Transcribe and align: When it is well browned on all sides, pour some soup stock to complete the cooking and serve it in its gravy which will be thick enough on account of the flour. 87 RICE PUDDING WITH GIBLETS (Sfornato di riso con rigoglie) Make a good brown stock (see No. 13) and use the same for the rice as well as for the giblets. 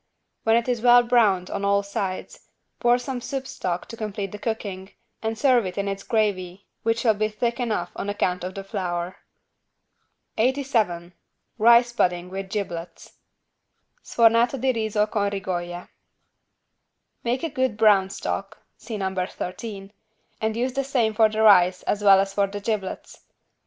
When 0.45 0.55
it 0.55 0.67
is 0.67 0.81
well 0.81 1.03
browned 1.03 1.51
on 1.51 1.63
all 1.63 1.83
sides, 1.83 2.47
pour 2.79 2.97
some 2.97 3.21
soup 3.21 3.45
stock 3.45 3.87
to 3.89 3.95
complete 3.95 4.31
the 4.31 4.39
cooking 4.39 4.93
and 5.21 5.37
serve 5.37 5.63
it 5.67 5.77
in 5.77 5.87
its 5.87 6.01
gravy 6.01 6.65
which 6.81 7.03
will 7.03 7.13
be 7.13 7.27
thick 7.27 7.59
enough 7.59 7.91
on 7.95 8.09
account 8.09 8.43
of 8.43 8.55
the 8.55 8.63
flour. 8.63 9.17
87 10.39 11.13
RICE 11.59 11.93
PUDDING 11.93 12.31
WITH 12.31 12.49
GIBLETS 12.49 13.17
(Sfornato 14.03 14.59
di 14.59 14.71
riso 14.73 15.05
con 15.05 15.29
rigoglie) 15.29 15.87
Make 17.23 17.43
a 17.43 17.49
good 17.49 17.77
brown 17.77 18.09
stock 18.09 18.57
(see 18.77 18.97
No. 18.97 19.13
13) 19.13 19.93
and 20.41 20.57
use 20.57 20.73
the 20.73 20.83
same 20.83 21.13
for 21.13 21.29
the 21.29 21.43
rice 21.43 21.83
as 21.83 22.03
well 22.03 22.19
as 22.19 22.33
for 22.33 22.47
the 22.47 22.59
giblets. 22.59 23.21